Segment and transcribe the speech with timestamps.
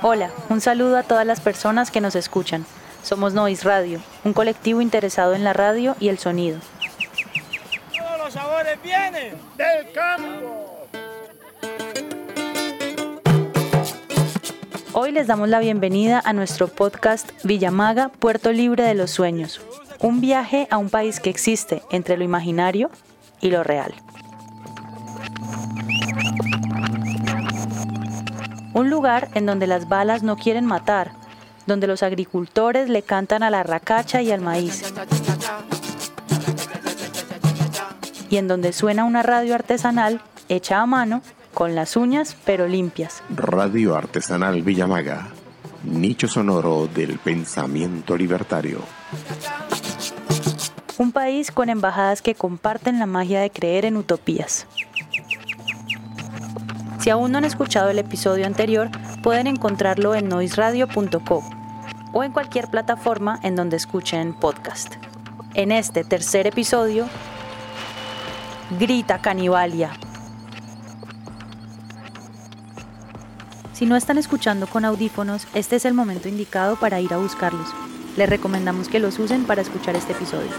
[0.00, 2.64] Hola, un saludo a todas las personas que nos escuchan.
[3.02, 6.60] Somos Noise Radio, un colectivo interesado en la radio y el sonido.
[7.96, 10.86] Todos los sabores vienen del campo.
[14.92, 19.60] Hoy les damos la bienvenida a nuestro podcast Villamaga, Puerto Libre de los Sueños,
[19.98, 22.88] un viaje a un país que existe entre lo imaginario
[23.40, 23.92] y lo real.
[28.78, 31.10] Un lugar en donde las balas no quieren matar,
[31.66, 34.94] donde los agricultores le cantan a la racacha y al maíz.
[38.30, 41.22] Y en donde suena una radio artesanal hecha a mano,
[41.54, 43.24] con las uñas pero limpias.
[43.34, 45.26] Radio Artesanal Villamaga,
[45.82, 48.78] nicho sonoro del pensamiento libertario.
[50.98, 54.68] Un país con embajadas que comparten la magia de creer en utopías.
[56.98, 58.90] Si aún no han escuchado el episodio anterior,
[59.22, 61.44] pueden encontrarlo en noisradio.co
[62.12, 64.94] o en cualquier plataforma en donde escuchen podcast.
[65.54, 67.06] En este tercer episodio,
[68.78, 69.92] Grita Canibalia.
[73.72, 77.68] Si no están escuchando con audífonos, este es el momento indicado para ir a buscarlos.
[78.16, 80.50] Les recomendamos que los usen para escuchar este episodio.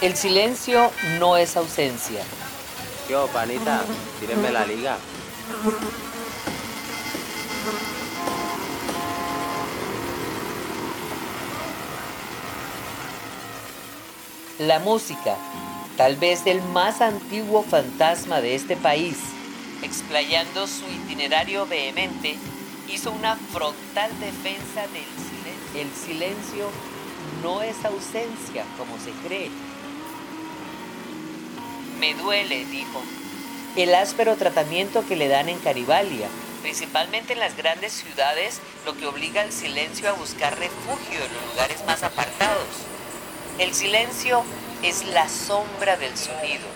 [0.00, 2.22] El silencio no es ausencia.
[3.10, 3.82] Yo, panita,
[4.20, 4.96] tírenme la liga.
[14.60, 15.36] La música,
[15.96, 19.16] tal vez el más antiguo fantasma de este país,
[19.82, 22.36] explayando su itinerario vehemente,
[22.88, 25.80] hizo una frontal defensa del silencio.
[25.80, 26.70] El silencio
[27.42, 29.50] no es ausencia como se cree.
[31.98, 33.02] Me duele, dijo,
[33.76, 36.28] el áspero tratamiento que le dan en Caribalia,
[36.62, 41.46] principalmente en las grandes ciudades, lo que obliga al silencio a buscar refugio en los
[41.52, 42.66] lugares más apartados.
[43.58, 44.44] El silencio
[44.82, 46.66] es la sombra del sonido.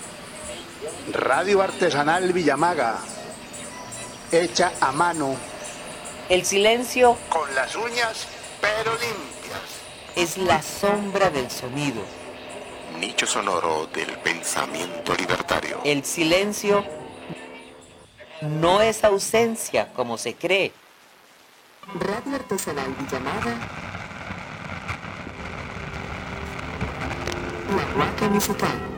[1.12, 2.98] Radio Artesanal Villamaga,
[4.32, 5.36] hecha a mano,
[6.28, 8.26] El silencio con las uñas
[8.60, 9.60] pero limpias.
[10.16, 12.02] es la sombra del sonido.
[12.98, 15.80] Nicho sonoro del pensamiento libertario.
[15.84, 16.84] El silencio
[18.42, 20.72] no es ausencia como se cree.
[21.94, 23.56] Radio Artesanal Villamada.
[27.76, 28.92] La Huaca Musical.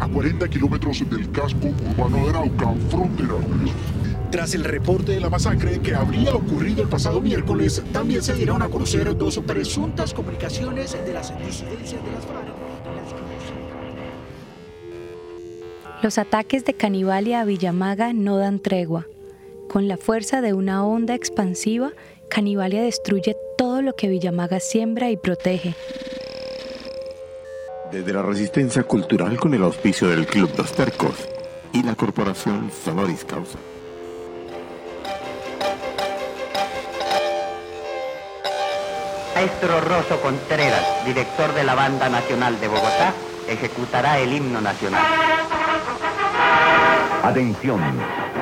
[0.00, 3.97] A 40 kilómetros del casco urbano de Arauca, frontera con
[4.30, 8.60] Tras el reporte de la masacre que habría ocurrido el pasado miércoles, también se dieron
[8.60, 12.48] a conocer dos presuntas comunicaciones de las disidencias de las FARC.
[16.02, 19.06] Los ataques de Canibalia a Villamaga no dan tregua.
[19.68, 21.90] Con la fuerza de una onda expansiva,
[22.28, 25.74] Canibalia destruye todo lo que Villamaga siembra y protege.
[27.90, 31.14] Desde la resistencia cultural con el auspicio del Club Dos Tercos
[31.72, 33.58] y la corporación Sonoris Causa.
[39.38, 43.14] Maestro Rosso Contreras, director de la Banda Nacional de Bogotá,
[43.48, 45.00] ejecutará el himno nacional.
[47.22, 47.80] Atención.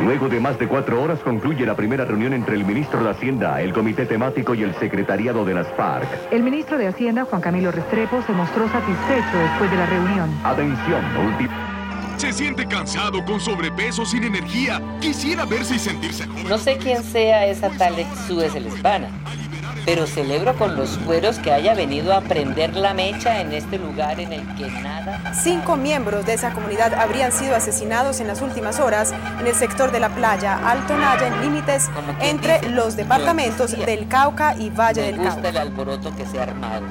[0.03, 3.61] Luego de más de cuatro horas concluye la primera reunión entre el ministro de Hacienda,
[3.61, 6.09] el comité temático y el secretariado de las FARC.
[6.31, 10.31] El ministro de Hacienda, Juan Camilo Restrepo, se mostró satisfecho después de la reunión.
[10.45, 11.05] Atención.
[11.27, 11.51] Último.
[12.17, 14.81] Se siente cansado, con sobrepeso, sin energía.
[15.03, 16.49] Quisiera verse y sentirse joven.
[16.49, 19.11] No sé quién sea esa tal Exúes el Hispana,
[19.87, 24.19] pero celebro con los cueros que haya venido a prender la mecha en este lugar
[24.19, 25.33] en el que nada...
[25.33, 29.93] Cinco miembros de esa comunidad habrían sido asesinados en las últimas horas en el sector
[29.93, 31.89] de la playa Alto Naya, en límites
[32.21, 35.49] entre dice, los departamentos del Cauca y Valle Me del gusta Cauca.
[35.49, 36.85] el alboroto que se ha armado.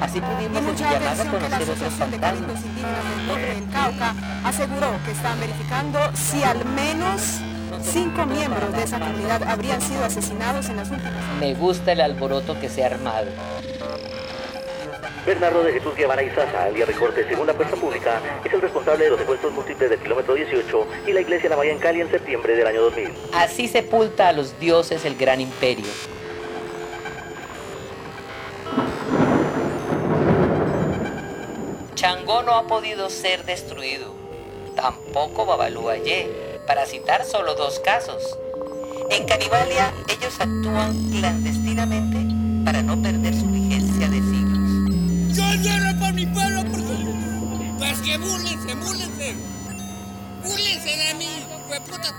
[0.00, 2.64] Así pudimos en que la conocer otros fantasmas.
[2.64, 4.14] Indígenas del Norte del Cauca
[4.44, 7.40] aseguró que están verificando si al menos
[7.86, 11.14] cinco miembros de esa comunidad habrían sido asesinados en las últimas.
[11.40, 13.28] Me gusta el alboroto que se ha armado.
[15.24, 19.04] Bernardo de Jesús Guevara y Sasa, alias Recorte, según la fuerza pública, es el responsable
[19.04, 22.10] de los secuestros múltiples del kilómetro 18 y la iglesia La Maya en Cali en
[22.10, 23.10] septiembre del año 2000.
[23.34, 25.86] Así sepulta a los dioses el gran imperio.
[31.96, 34.14] Changó no ha podido ser destruido.
[34.76, 38.38] Tampoco Babalú Ayé, para citar solo dos casos.
[39.10, 42.18] En Canibalia, ellos actúan clandestinamente
[42.64, 45.36] para no perder su vigencia de siglos.
[45.36, 46.86] Yo lloro por mi pueblo porque...
[47.78, 49.36] Pues que búrlense, búrlense.
[50.42, 51.46] Búrlense de mí,
[51.88, 52.14] puta.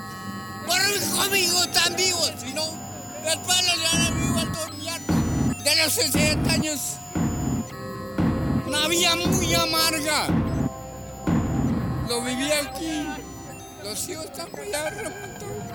[0.65, 2.63] Por mis amigos están vivos, si no,
[3.25, 5.63] el pueblo le hará vivo al dormir.
[5.63, 6.79] De los 60 años,
[8.65, 10.27] una vida muy amarga.
[12.07, 13.07] Lo viví aquí.
[13.83, 14.71] Los hijos están muy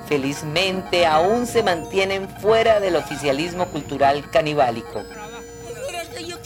[0.06, 5.04] Felizmente aún se mantienen fuera del oficialismo cultural canibálico.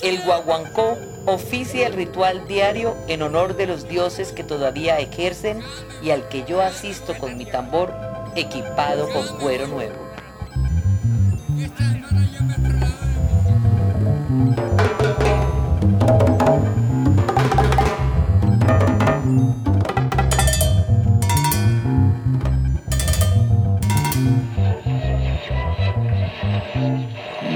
[0.03, 5.63] El guaguancó oficia el ritual diario en honor de los dioses que todavía ejercen
[6.03, 7.93] y al que yo asisto con mi tambor
[8.37, 10.06] equipado con cuero nuevo.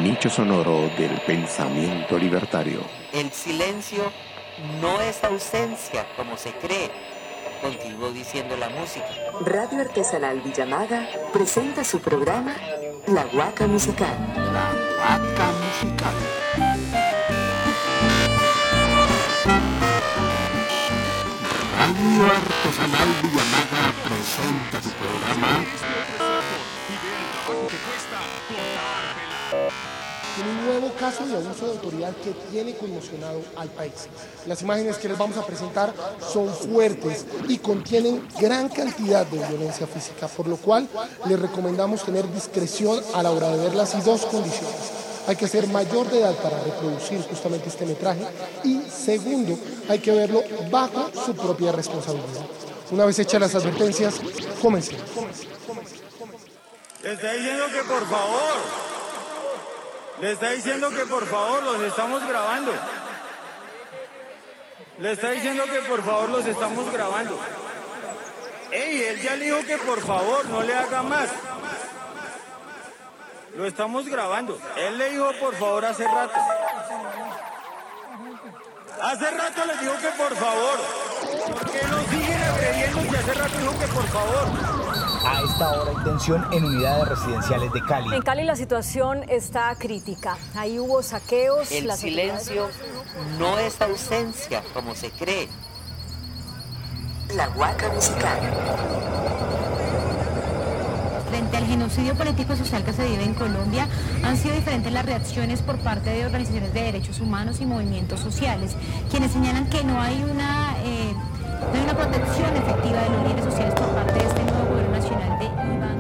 [0.03, 2.81] Nicho sonoro del pensamiento libertario.
[3.13, 4.13] El silencio
[4.81, 6.91] no es ausencia como se cree,
[7.63, 9.07] continuó diciendo la música.
[9.45, 12.57] Radio Artesanal Villamaga presenta su programa
[13.07, 14.17] La Huaca Musical.
[14.37, 16.15] La Huaca Musical.
[21.79, 26.30] Radio Artesanal Villamaga presenta su programa
[30.39, 34.09] en un nuevo caso de abuso de autoridad que tiene conmocionado al país.
[34.47, 35.93] Las imágenes que les vamos a presentar
[36.33, 40.89] son fuertes y contienen gran cantidad de violencia física, por lo cual
[41.27, 45.01] les recomendamos tener discreción a la hora de verlas y dos condiciones.
[45.27, 48.25] Hay que ser mayor de edad para reproducir justamente este metraje
[48.65, 49.59] y segundo,
[49.89, 52.47] hay que verlo bajo su propia responsabilidad.
[52.91, 54.15] Una vez hechas las advertencias,
[54.61, 55.03] comencemos.
[57.03, 58.57] Le está diciendo que por favor.
[60.21, 62.73] Le está diciendo que por favor los estamos grabando.
[64.99, 67.39] Le está diciendo que por favor los estamos grabando.
[68.71, 71.31] Ey, él ya le dijo que por favor no le haga más.
[73.57, 74.59] Lo estamos grabando.
[74.77, 76.39] Él le dijo por favor hace rato.
[79.03, 80.79] Hace rato le dijo que por favor.
[81.55, 84.80] ¿Por qué no siguen agrediendo si hace rato dijo que por favor?
[85.31, 88.17] A esta hora hay tensión en unidades residenciales de Cali.
[88.17, 90.37] En Cali la situación está crítica.
[90.57, 91.71] Ahí hubo saqueos.
[91.71, 92.69] El silencio
[93.39, 95.49] no es ausencia, como se cree.
[97.37, 98.41] La Huaca Musical.
[101.29, 103.87] Frente al genocidio político y social que se vive en Colombia,
[104.25, 108.75] han sido diferentes las reacciones por parte de organizaciones de derechos humanos y movimientos sociales,
[109.13, 111.15] quienes señalan que no hay una, eh,
[111.73, 114.50] no hay una protección efectiva de los líderes sociales por parte de este
[115.01, 115.99] nacional de Iván.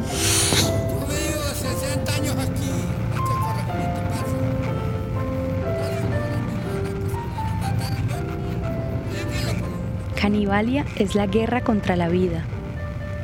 [0.90, 2.70] Yo vivo 60 años aquí.
[10.20, 12.44] Canibalia es la guerra contra la vida,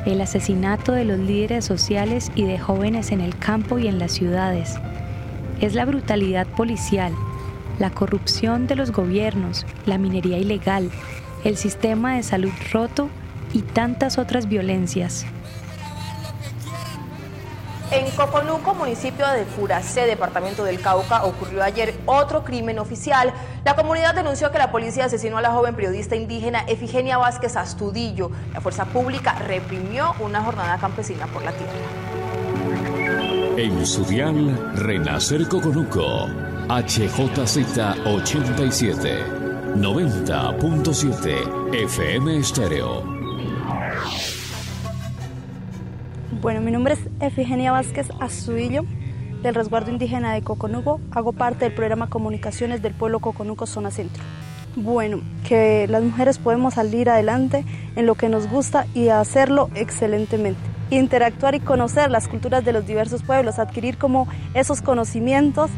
[0.06, 4.12] el asesinato de los líderes sociales y de jóvenes en el campo y en las
[4.12, 4.78] ciudades.
[5.60, 7.12] Es la brutalidad policial,
[7.78, 10.90] la corrupción de los gobiernos, la minería ilegal,
[11.44, 13.10] el sistema de salud roto
[13.52, 15.26] y tantas otras violencias.
[17.96, 23.32] En Coconuco, municipio de Furacé, departamento del Cauca, ocurrió ayer otro crimen oficial.
[23.64, 28.30] La comunidad denunció que la policía asesinó a la joven periodista indígena Efigenia Vázquez Astudillo.
[28.52, 31.72] La fuerza pública reprimió una jornada campesina por la tierra.
[33.56, 36.26] En su dial, Renacer Coconuco,
[36.68, 39.24] HJZ 87,
[39.74, 43.15] 90.7, FM Estéreo.
[46.46, 48.84] Bueno, mi nombre es Efigenia Vázquez Azuillo,
[49.42, 51.00] del resguardo indígena de Coconuco.
[51.10, 54.22] Hago parte del programa Comunicaciones del Pueblo Coconuco Zona Centro.
[54.76, 57.64] Bueno, que las mujeres podemos salir adelante
[57.96, 60.60] en lo que nos gusta y hacerlo excelentemente.
[60.90, 65.68] Interactuar y conocer las culturas de los diversos pueblos, adquirir como esos conocimientos.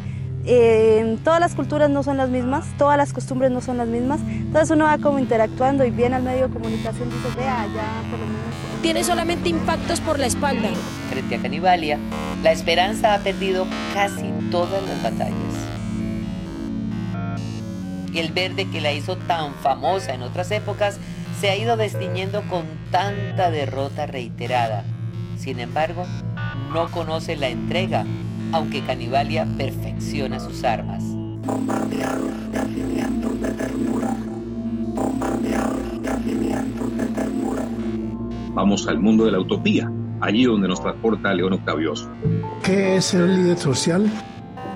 [0.45, 4.21] Eh, todas las culturas no son las mismas, todas las costumbres no son las mismas.
[4.21, 8.11] Entonces uno va como interactuando y viene al medio de comunicación y dice, vea, ya
[8.11, 10.69] por lo menos tiene solamente impactos por la espalda.
[11.11, 11.99] Frente a Canibalia,
[12.43, 15.35] la esperanza ha perdido casi todas las batallas.
[18.13, 20.99] Y el verde que la hizo tan famosa en otras épocas
[21.41, 24.85] se ha ido destiñendo con tanta derrota reiterada.
[25.39, 26.05] Sin embargo,
[26.73, 28.05] no conoce la entrega,
[28.53, 31.03] aunque Canibalia perfecciona sus armas.
[31.05, 32.53] Bombardeados
[33.41, 34.17] de ternura.
[34.95, 35.88] Bombardeados
[38.59, 39.89] Vamos al mundo de la utopía,
[40.21, 42.11] allí donde nos transporta León Octavioso.
[42.65, 44.11] ¿Qué es ser líder social?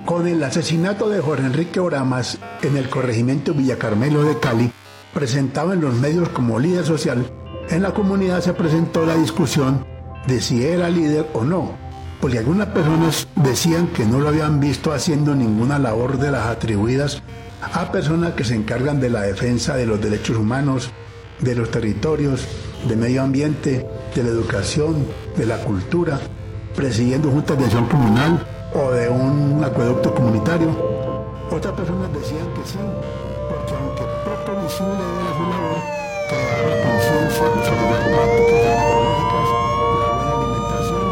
[0.06, 4.70] Con el asesinato de Jorge Enrique Oramas en el corregimiento Villa Carmelo de Cali,
[5.12, 7.26] presentado en los medios como líder social,
[7.70, 9.84] en la comunidad se presentó la discusión
[10.28, 11.72] de si era líder o no,
[12.20, 17.20] porque algunas personas decían que no lo habían visto haciendo ninguna labor de las atribuidas
[17.60, 20.92] a personas que se encargan de la defensa de los derechos humanos,
[21.40, 22.46] de los territorios,
[22.88, 26.18] de medio ambiente, de la educación, de la cultura,
[26.74, 30.70] presidiendo juntas de acción comunal o de un acueducto comunitario.
[31.50, 32.78] Otras personas decían que sí,
[33.48, 35.78] porque aunque poco visible era su labor,
[36.28, 38.16] creaba conciencia sobre las la
[40.12, 41.06] buena alimentación,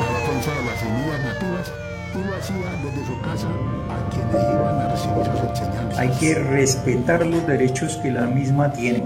[0.00, 1.66] la defensa de las semillas nativas,
[2.14, 3.48] y lo hacía desde su casa
[3.90, 5.98] a quienes iban a recibir sus enseñanzas.
[5.98, 9.04] Hay que respetar los derechos que la misma tiene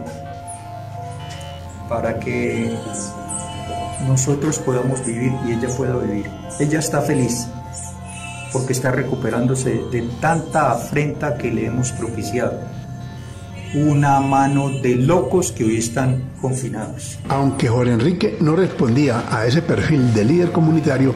[1.94, 2.76] para que
[4.08, 6.28] nosotros podamos vivir y ella pueda vivir.
[6.58, 7.46] Ella está feliz
[8.52, 12.58] porque está recuperándose de tanta afrenta que le hemos propiciado.
[13.74, 17.20] Una mano de locos que hoy están confinados.
[17.28, 21.14] Aunque Jorge Enrique no respondía a ese perfil de líder comunitario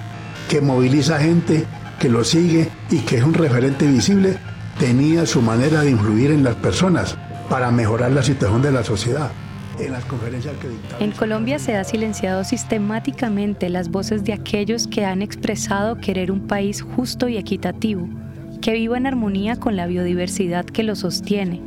[0.49, 1.65] que moviliza gente,
[1.99, 4.39] que lo sigue y que es un referente visible,
[4.79, 7.17] tenía su manera de influir en las personas
[7.51, 9.33] para mejorar la situación de la sociedad.
[9.79, 11.05] En las conferencias que dictaba.
[11.05, 16.47] En Colombia se ha silenciado sistemáticamente las voces de aquellos que han expresado querer un
[16.47, 18.09] país justo y equitativo,
[18.61, 21.61] que viva en armonía con la biodiversidad que lo sostiene.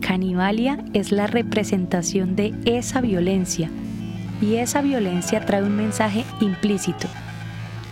[0.00, 3.70] Canibalia es la representación de esa violencia
[4.40, 7.08] y esa violencia trae un mensaje implícito.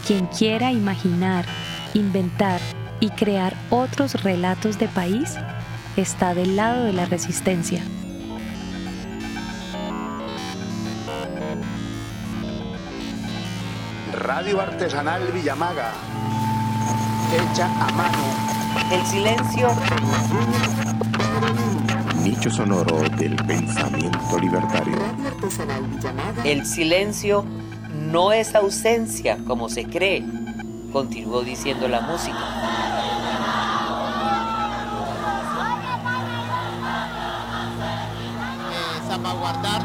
[0.06, 1.44] Quien quiera imaginar,
[1.94, 2.60] inventar
[3.00, 5.36] y crear otros relatos de país
[5.96, 7.82] está del lado de la resistencia.
[14.36, 15.92] Radio Artesanal Villamaga,
[17.32, 18.18] hecha a mano.
[18.92, 19.68] El silencio.
[22.22, 24.94] Nicho sonoro del pensamiento libertario.
[24.94, 26.42] Radio Artesanal Villamaga.
[26.44, 27.46] El silencio
[27.94, 30.22] no es ausencia como se cree,
[30.92, 32.36] continuó diciendo la música.
[38.70, 39.80] Eh, salvaguardar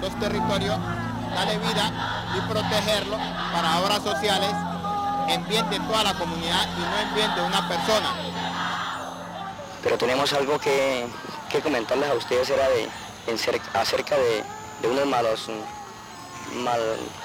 [0.00, 0.78] los territorios,
[1.34, 3.20] darle vida y protegerlos
[3.52, 4.50] para obras sociales
[5.28, 8.14] en bien de toda la comunidad y no en bien de una persona.
[9.82, 11.06] Pero tenemos algo que,
[11.48, 12.88] que comentarles a ustedes, era de,
[13.28, 14.44] en cer- acerca de,
[14.82, 16.80] de unos malos, mm, mal,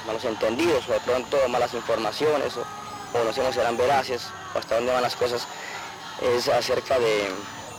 [0.06, 4.22] malos entendidos o de pronto malas informaciones o, no sé si serán veraces
[4.56, 5.48] o hasta dónde van las cosas.
[6.22, 7.32] Es acerca de,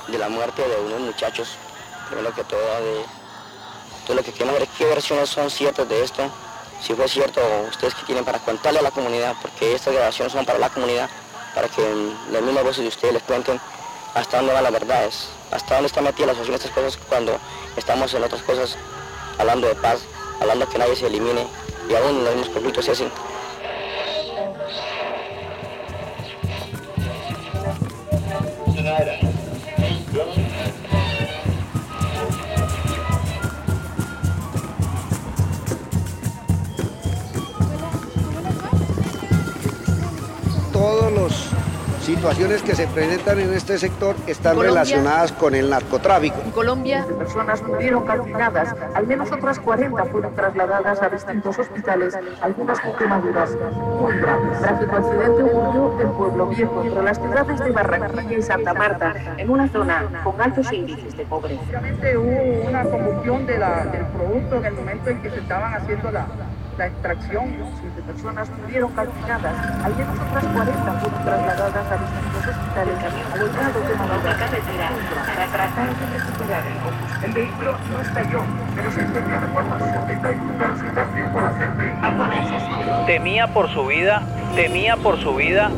[0.09, 1.51] de la muerte de unos muchachos,
[2.09, 3.05] primero que todo, de,
[4.01, 6.23] entonces lo que queremos ver qué versiones son ciertas de esto,
[6.83, 10.45] si fue cierto, ustedes que tienen para contarle a la comunidad, porque estas grabaciones son
[10.45, 11.09] para la comunidad,
[11.55, 11.83] para que
[12.31, 13.61] las mismas voces de ustedes les cuenten
[14.15, 17.39] hasta dónde van las verdades, hasta dónde está metida la asociación de estas cosas cuando
[17.77, 18.77] estamos en otras cosas
[19.39, 20.01] hablando de paz,
[20.41, 21.47] hablando que nadie se elimine
[21.89, 23.13] y aún los mismos conflictos se hacen.
[42.23, 46.37] Situaciones que se presentan en este sector están Colombia- relacionadas con el narcotráfico.
[46.45, 52.79] En Colombia, personas murieron calcinadas, al menos otras 40 fueron trasladadas a distintos hospitales, algunas
[52.79, 53.51] con quemaduras
[54.01, 54.61] muy graves.
[54.61, 59.51] Trágico accidente ocurrió en Pueblo Viejo, entre las ciudades de Barranquilla y Santa Marta, en
[59.51, 61.61] una zona con altos índices de pobreza.
[61.69, 65.75] Obviamente hubo una combustión de la- del producto en el momento en que se estaban
[65.75, 66.27] haciendo la,
[66.79, 67.55] la extracción.
[67.81, 72.95] Siete personas murieron calcinadas, al menos otras 40 fueron trasladadas a distintos hospitales,
[73.53, 74.91] grados de carretera
[75.27, 77.27] para tratar de recuperar el combustible.
[77.27, 78.43] El vehículo no estalló,
[78.77, 79.79] pero se entendió de forma
[83.07, 84.23] Temía por su vida,
[84.55, 85.71] temía por su vida,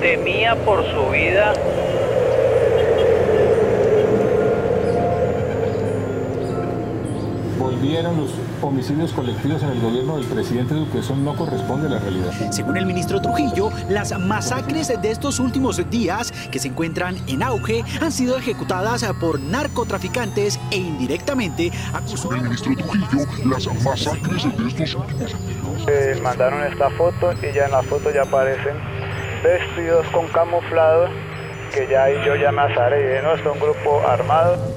[0.00, 1.52] temía por su vida.
[7.96, 10.98] Volvieron los homicidios colectivos en el gobierno del presidente Duque.
[10.98, 12.30] Eso no corresponde a la realidad.
[12.50, 17.84] Según el ministro Trujillo, las masacres de estos últimos días que se encuentran en auge
[18.02, 22.34] han sido ejecutadas por narcotraficantes e indirectamente acusados.
[22.34, 27.70] El ministro Trujillo, las masacres de estos últimos Eh, mandaron esta foto y ya en
[27.70, 28.76] la foto ya aparecen
[29.42, 31.08] vestidos con camuflado
[31.72, 34.75] que ya ahí yo ya me azaré no, es un grupo armado.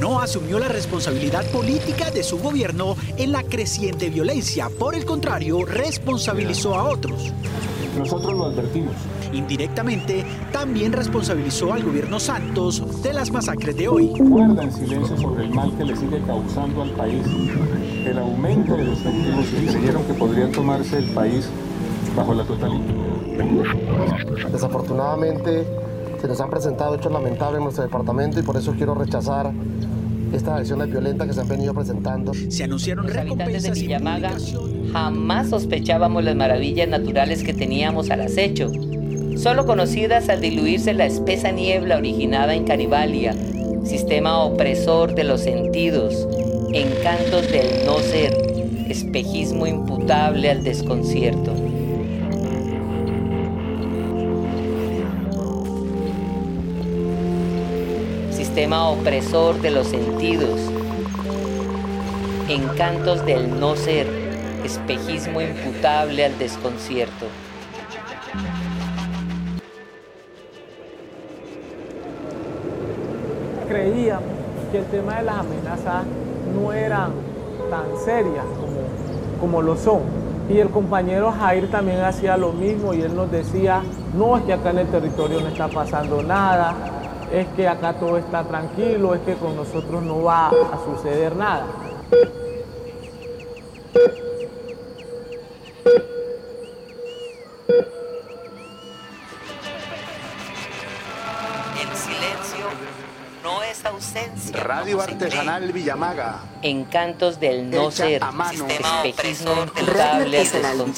[0.00, 4.68] No asumió la responsabilidad política de su gobierno en la creciente violencia.
[4.78, 7.32] Por el contrario, responsabilizó a otros.
[7.98, 8.94] Nosotros lo advertimos.
[9.32, 14.12] Indirectamente, también responsabilizó al gobierno Santos de las masacres de hoy.
[14.18, 17.22] Guarda en silencio sobre el mal que le sigue causando al país,
[18.06, 21.48] el aumento de los efectivos y creyeron que podría tomarse el país
[22.16, 22.84] bajo la totalidad.
[24.50, 25.66] Desafortunadamente,
[26.20, 29.52] se nos han presentado hechos lamentables en nuestro departamento y por eso quiero rechazar
[30.32, 32.32] estas acciones violentas que se han venido presentando.
[32.34, 34.32] Se anunciaron Los habitantes de recompensas y Villamaga
[34.92, 38.70] jamás sospechábamos las maravillas naturales que teníamos al acecho,
[39.36, 43.34] solo conocidas al diluirse la espesa niebla originada en Canibalia,
[43.84, 46.26] sistema opresor de los sentidos,
[46.72, 48.34] encantos del no ser,
[48.88, 51.52] espejismo imputable al desconcierto.
[58.58, 60.58] Sistema opresor de los sentidos,
[62.48, 64.08] encantos del no ser,
[64.64, 67.26] espejismo imputable al desconcierto.
[73.68, 74.24] creíamos
[74.72, 76.04] que el tema de las amenazas
[76.52, 77.12] no eran
[77.70, 80.00] tan serias como, como lo son.
[80.50, 83.84] Y el compañero Jair también hacía lo mismo y él nos decía,
[84.16, 86.97] no es que acá en el territorio no está pasando nada,
[87.32, 91.66] es que acá todo está tranquilo, es que con nosotros no va a suceder nada.
[105.00, 106.40] Artesanal Villamaga.
[106.62, 108.66] Encantos del no Hecha ser, a mano.
[108.68, 110.42] espejismo imputable.
[110.42, 110.96] Encantos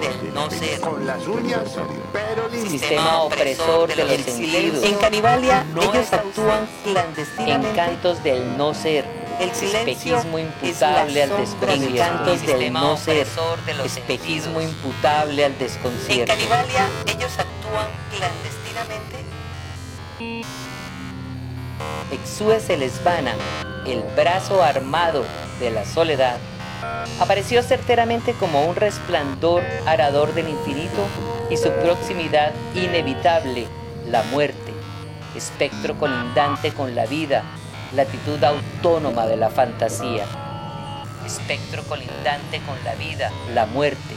[0.00, 0.80] del no ser.
[0.80, 1.62] Con las uñas,
[2.12, 2.48] pero.
[2.68, 4.84] Sistema opresor de los sentidos.
[4.84, 7.70] En Canibalia, ellos actúan clandestinamente.
[7.70, 9.04] Encantos del no ser.
[9.38, 11.94] El espejismo imputable al desconcierto.
[11.94, 13.26] Encantos del no ser.
[13.84, 16.32] Espejismo imputable al desconcierto.
[16.32, 19.28] En Canibalia, ellos actúan clandestinamente.
[22.10, 23.34] Exúe Celesbana,
[23.86, 25.24] el brazo armado
[25.60, 26.36] de la soledad,
[27.20, 31.06] apareció certeramente como un resplandor arador del infinito
[31.50, 33.66] y su proximidad inevitable,
[34.06, 34.72] la muerte,
[35.34, 37.42] espectro colindante con la vida,
[37.94, 40.24] latitud autónoma de la fantasía,
[41.26, 44.14] espectro colindante con la vida, la muerte.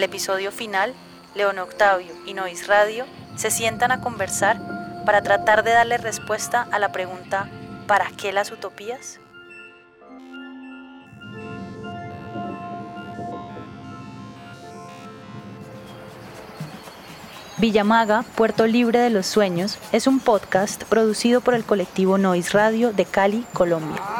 [0.00, 0.94] El episodio final,
[1.34, 3.04] León Octavio y Nois Radio
[3.36, 4.58] se sientan a conversar
[5.04, 7.50] para tratar de darle respuesta a la pregunta
[7.86, 9.20] ¿para qué las utopías?
[17.58, 22.94] Villamaga, Puerto Libre de los Sueños, es un podcast producido por el colectivo Nois Radio
[22.94, 24.19] de Cali, Colombia.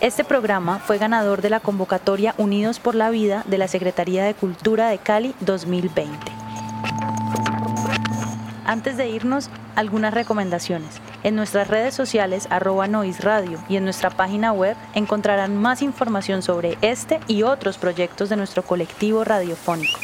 [0.00, 4.32] Este programa fue ganador de la convocatoria Unidos por la Vida de la Secretaría de
[4.32, 6.16] Cultura de Cali 2020.
[8.64, 11.02] Antes de irnos, algunas recomendaciones.
[11.22, 16.40] En nuestras redes sociales, arroba Nois Radio, y en nuestra página web encontrarán más información
[16.40, 20.00] sobre este y otros proyectos de nuestro colectivo radiofónico.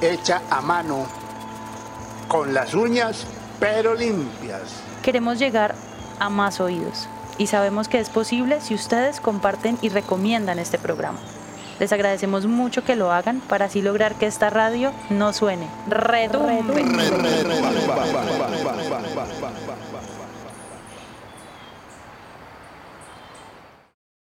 [0.00, 1.06] Hecha a mano.
[2.28, 3.26] Con las uñas,
[3.58, 4.82] pero limpias.
[5.02, 5.74] Queremos llegar
[6.18, 11.18] a más oídos y sabemos que es posible si ustedes comparten y recomiendan este programa.
[11.80, 15.66] Les agradecemos mucho que lo hagan para así lograr que esta radio no suene.
[15.88, 16.84] Retumbe.